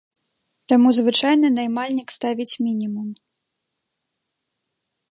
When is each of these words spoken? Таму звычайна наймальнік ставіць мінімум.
Таму 0.71 0.89
звычайна 0.99 1.47
наймальнік 1.57 2.09
ставіць 2.17 2.51
мінімум. 2.65 3.05